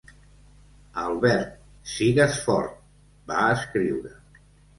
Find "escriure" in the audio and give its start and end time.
3.59-4.17